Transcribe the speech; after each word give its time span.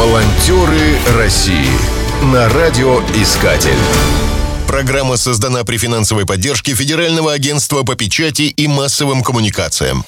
Волонтеры 0.00 0.96
России 1.18 1.68
на 2.32 2.48
радиоискатель. 2.48 3.76
Программа 4.66 5.18
создана 5.18 5.62
при 5.62 5.76
финансовой 5.76 6.24
поддержке 6.24 6.74
Федерального 6.74 7.34
агентства 7.34 7.82
по 7.82 7.96
печати 7.96 8.44
и 8.44 8.66
массовым 8.66 9.22
коммуникациям. 9.22 10.04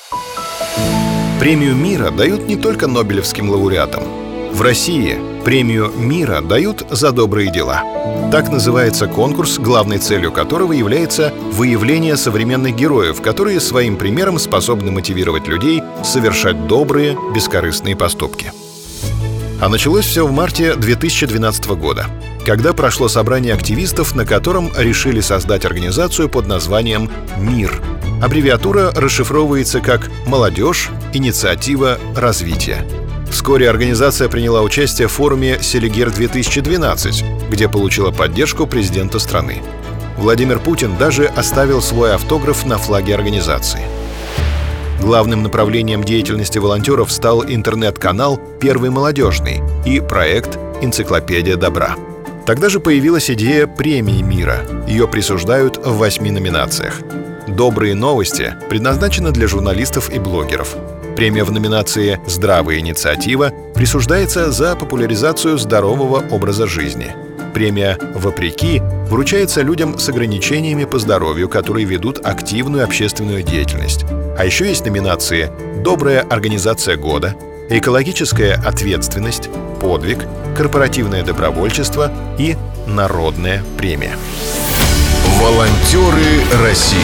Премию 1.39 1.77
мира 1.77 2.11
дают 2.11 2.49
не 2.49 2.57
только 2.57 2.87
Нобелевским 2.87 3.51
лауреатам. 3.51 4.05
В 4.55 4.63
России 4.63 5.19
премию 5.45 5.93
мира 5.95 6.41
дают 6.41 6.87
за 6.89 7.13
добрые 7.13 7.53
дела. 7.53 7.83
Так 8.33 8.49
называется 8.49 9.07
конкурс, 9.09 9.59
главной 9.59 9.99
целью 9.99 10.33
которого 10.33 10.73
является 10.73 11.35
выявление 11.53 12.17
современных 12.17 12.75
героев, 12.75 13.21
которые 13.21 13.61
своим 13.61 13.99
примером 13.99 14.39
способны 14.39 14.91
мотивировать 14.91 15.49
людей 15.49 15.83
совершать 16.03 16.67
добрые, 16.67 17.15
бескорыстные 17.35 17.95
поступки. 17.95 18.55
А 19.63 19.69
началось 19.69 20.07
все 20.07 20.27
в 20.27 20.33
марте 20.33 20.75
2012 20.75 21.67
года, 21.77 22.07
когда 22.45 22.73
прошло 22.73 23.07
собрание 23.07 23.55
активистов, 23.55 24.17
на 24.17 24.27
котором 24.27 24.73
решили 24.77 25.21
создать 25.21 25.65
организацию 25.65 26.29
под 26.29 26.49
названием 26.49 27.09
«МИР». 27.39 27.81
Аббревиатура 28.21 28.91
расшифровывается 28.91 29.81
как 29.81 30.11
«Молодежь. 30.27 30.91
Инициатива 31.13 31.99
развития». 32.17 32.85
Вскоре 33.31 33.71
организация 33.71 34.29
приняла 34.29 34.63
участие 34.63 35.07
в 35.07 35.13
форуме 35.13 35.61
«Селигер-2012», 35.63 37.49
где 37.49 37.69
получила 37.69 38.11
поддержку 38.11 38.67
президента 38.67 39.21
страны. 39.21 39.63
Владимир 40.19 40.59
Путин 40.59 40.97
даже 40.99 41.27
оставил 41.27 41.81
свой 41.81 42.17
автограф 42.17 42.67
на 42.67 42.79
флаге 42.79 43.15
организации– 43.15 43.83
Главным 45.03 45.43
направлением 45.43 46.05
деятельности 46.05 46.59
волонтеров 46.59 47.11
стал 47.11 47.45
интернет-канал 47.45 48.41
«Первый 48.61 48.91
молодежный» 48.91 49.61
и 49.85 49.99
проект 49.99 50.57
«Энциклопедия 50.81 51.57
добра». 51.57 51.97
Тогда 52.47 52.69
же 52.69 52.79
появилась 52.79 53.29
идея 53.29 53.67
премии 53.67 54.23
мира. 54.23 54.61
Ее 54.87 55.09
присуждают 55.09 55.77
в 55.77 55.99
восьми 55.99 56.31
номинациях. 56.31 57.01
«Добрые 57.49 57.97
новости» 57.97 58.55
предназначена 58.71 59.33
для 59.33 59.49
журналистов 59.49 60.09
и 60.09 60.21
блогеров. 60.21 60.77
Премия 61.17 61.43
в 61.43 61.51
номинации 61.51 62.21
«Здравая 62.29 62.79
инициатива» 62.79 63.53
присуждается 63.75 64.53
за 64.53 64.77
популяризацию 64.77 65.59
здорового 65.59 66.23
образа 66.31 66.69
жизни. 66.69 67.13
Премия 67.53 67.99
«Вопреки» 68.15 68.81
вручается 69.09 69.63
людям 69.63 69.99
с 69.99 70.09
ограничениями 70.09 70.85
по 70.85 70.99
здоровью, 70.99 71.49
которые 71.49 71.85
ведут 71.85 72.21
активную 72.25 72.85
общественную 72.85 73.43
деятельность. 73.43 74.05
А 74.39 74.45
еще 74.45 74.67
есть 74.67 74.85
номинации 74.85 75.51
«Добрая 75.83 76.23
организация 76.23 76.97
года», 76.97 77.35
«Экологическая 77.69 78.55
ответственность», 78.55 79.51
«Подвиг», 79.81 80.27
«Корпоративное 80.57 81.23
добровольчество» 81.23 82.11
и 82.39 82.57
«Народная 82.87 83.63
премия». 83.77 84.17
Волонтеры 85.41 86.63
России 86.63 86.99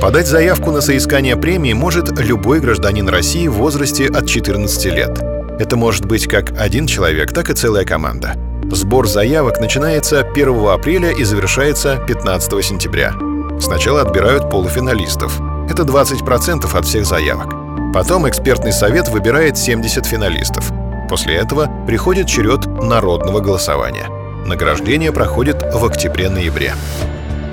Подать 0.00 0.28
заявку 0.28 0.70
на 0.70 0.80
соискание 0.80 1.36
премии 1.36 1.72
может 1.72 2.20
любой 2.20 2.60
гражданин 2.60 3.08
России 3.08 3.48
в 3.48 3.54
возрасте 3.54 4.06
от 4.06 4.28
14 4.28 4.84
лет. 4.92 5.18
Это 5.58 5.76
может 5.76 6.04
быть 6.04 6.28
как 6.28 6.52
один 6.56 6.86
человек, 6.86 7.32
так 7.32 7.50
и 7.50 7.54
целая 7.54 7.84
команда. 7.84 8.36
Сбор 8.64 9.08
заявок 9.08 9.60
начинается 9.60 10.20
1 10.20 10.66
апреля 10.68 11.10
и 11.10 11.24
завершается 11.24 11.98
15 12.06 12.64
сентября. 12.64 13.14
Сначала 13.60 14.02
отбирают 14.02 14.50
полуфиналистов. 14.50 15.40
Это 15.70 15.82
20% 15.82 16.76
от 16.76 16.84
всех 16.84 17.06
заявок. 17.06 17.54
Потом 17.94 18.28
экспертный 18.28 18.72
совет 18.72 19.08
выбирает 19.08 19.56
70 19.56 20.04
финалистов. 20.06 20.70
После 21.08 21.36
этого 21.36 21.70
приходит 21.86 22.26
черед 22.26 22.66
народного 22.66 23.40
голосования. 23.40 24.08
Награждение 24.44 25.12
проходит 25.12 25.62
в 25.62 25.84
октябре-ноябре. 25.84 26.74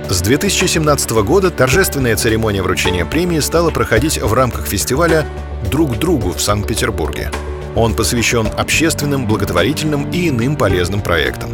С 0.09 0.21
2017 0.21 1.11
года 1.23 1.49
торжественная 1.49 2.15
церемония 2.15 2.61
вручения 2.61 3.05
премии 3.05 3.39
стала 3.39 3.71
проходить 3.71 4.21
в 4.21 4.33
рамках 4.33 4.67
фестиваля 4.67 5.25
«Друг 5.71 5.97
другу» 5.97 6.31
в 6.31 6.41
Санкт-Петербурге. 6.41 7.31
Он 7.75 7.93
посвящен 7.93 8.47
общественным, 8.57 9.27
благотворительным 9.27 10.09
и 10.11 10.29
иным 10.29 10.55
полезным 10.55 11.01
проектам. 11.01 11.51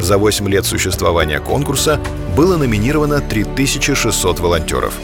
За 0.00 0.18
8 0.18 0.48
лет 0.48 0.66
существования 0.66 1.40
конкурса 1.40 2.00
было 2.36 2.56
номинировано 2.56 3.20
3600 3.20 4.40
волонтеров. 4.40 4.94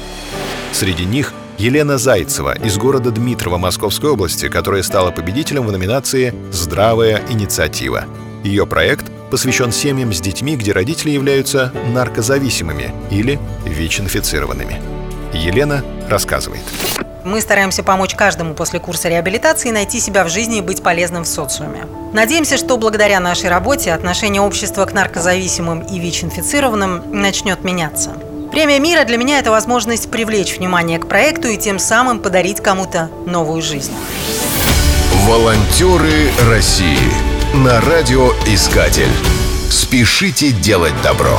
Среди 0.72 1.04
них 1.04 1.32
Елена 1.58 1.98
Зайцева 1.98 2.54
из 2.56 2.78
города 2.78 3.10
Дмитрово 3.10 3.58
Московской 3.58 4.10
области, 4.10 4.48
которая 4.48 4.82
стала 4.82 5.10
победителем 5.10 5.66
в 5.66 5.72
номинации 5.72 6.34
«Здравая 6.52 7.22
инициатива». 7.28 8.04
Ее 8.44 8.66
проект 8.66 9.10
посвящен 9.30 9.70
семьям 9.70 10.12
с 10.12 10.20
детьми, 10.20 10.56
где 10.56 10.72
родители 10.72 11.10
являются 11.10 11.72
наркозависимыми 11.92 12.92
или 13.10 13.38
ВИЧ-инфицированными. 13.66 14.80
Елена 15.34 15.84
рассказывает. 16.08 16.62
Мы 17.24 17.40
стараемся 17.40 17.82
помочь 17.82 18.14
каждому 18.14 18.54
после 18.54 18.80
курса 18.80 19.08
реабилитации 19.08 19.70
найти 19.70 20.00
себя 20.00 20.24
в 20.24 20.28
жизни 20.28 20.58
и 20.58 20.62
быть 20.62 20.82
полезным 20.82 21.24
в 21.24 21.28
социуме. 21.28 21.86
Надеемся, 22.12 22.56
что 22.56 22.76
благодаря 22.76 23.20
нашей 23.20 23.50
работе 23.50 23.92
отношение 23.92 24.40
общества 24.40 24.84
к 24.86 24.92
наркозависимым 24.92 25.80
и 25.80 25.98
ВИЧ-инфицированным 25.98 27.02
начнет 27.12 27.62
меняться. 27.62 28.12
Премия 28.50 28.80
мира 28.80 29.04
для 29.04 29.16
меня– 29.16 29.38
это 29.40 29.50
возможность 29.50 30.10
привлечь 30.10 30.56
внимание 30.56 30.98
к 30.98 31.08
проекту 31.08 31.48
и 31.48 31.56
тем 31.56 31.78
самым 31.78 32.18
подарить 32.18 32.60
кому-то 32.60 33.08
новую 33.26 33.62
жизнь. 33.62 33.92
Волонтеры 35.26 36.30
России 36.48 37.12
на 37.54 37.80
радиоискатель. 37.80 39.12
Спешите 39.70 40.50
делать 40.50 40.94
добро. 41.02 41.38